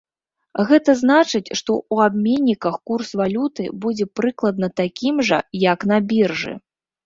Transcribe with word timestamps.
Гэта 0.69 0.95
значыць, 1.01 1.53
што 1.59 1.71
ў 1.93 2.09
абменніках 2.11 2.79
курс 2.93 3.13
валюты 3.21 3.69
будзе 3.87 4.11
прыкладна 4.23 4.67
такім 4.85 5.25
жа, 5.33 5.39
як 5.71 5.89
на 5.95 6.05
біржы. 6.13 6.61